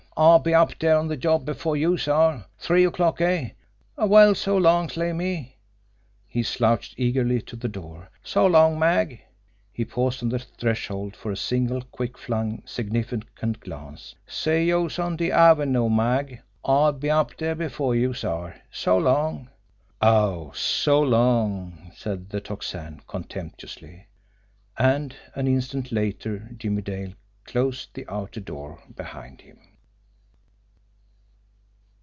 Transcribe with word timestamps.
I'll 0.17 0.39
be 0.39 0.53
up 0.53 0.77
dere 0.77 0.97
on 0.97 1.07
de 1.07 1.15
job 1.15 1.45
before 1.45 1.75
youse 1.77 2.07
are. 2.07 2.45
Three 2.59 2.85
o'clock, 2.85 3.21
eh? 3.21 3.51
Well, 3.97 4.35
so 4.35 4.55
long, 4.57 4.87
Slimmy" 4.89 5.57
he 6.27 6.43
slouched 6.43 6.93
eagerly 6.97 7.41
to 7.43 7.55
the 7.55 7.69
door. 7.69 8.11
"So 8.21 8.45
long, 8.45 8.77
Mag" 8.77 9.19
he 9.71 9.83
paused 9.85 10.21
on 10.21 10.29
the 10.29 10.37
threshold 10.37 11.15
for 11.15 11.31
a 11.31 11.37
single, 11.37 11.81
quick 11.81 12.19
flung, 12.19 12.61
significant 12.65 13.61
glance. 13.61 14.13
"See 14.27 14.65
youse 14.65 14.99
on 14.99 15.15
de 15.15 15.31
avenoo, 15.31 15.89
Mag 15.89 16.41
I'll 16.63 16.91
be 16.91 17.09
up 17.09 17.35
dere 17.37 17.55
before 17.55 17.95
youse 17.95 18.23
are. 18.25 18.55
So 18.69 18.97
long!" 18.99 19.49
"Oh, 20.01 20.51
so 20.53 20.99
long!" 21.01 21.93
said 21.95 22.29
the 22.29 22.41
Tocsin 22.41 23.01
contemptuously. 23.07 24.07
And, 24.77 25.15
an 25.35 25.47
instant 25.47 25.91
later, 25.91 26.49
Jimmie 26.55 26.83
Dale 26.83 27.13
closed 27.45 27.93
the 27.95 28.05
outer 28.09 28.41
door 28.41 28.83
behind 28.93 29.41
him. 29.41 29.57